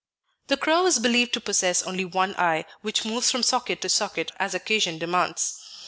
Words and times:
The 0.47 0.57
crow 0.57 0.87
is 0.87 0.97
believed 0.97 1.31
to 1.33 1.39
possess 1.39 1.83
only 1.83 2.05
one 2.05 2.33
eye, 2.35 2.65
which 2.81 3.05
moves 3.05 3.29
from 3.29 3.43
socket 3.43 3.81
to 3.81 3.89
socket 3.89 4.31
as 4.39 4.55
occasion 4.55 4.97
demands. 4.97 5.59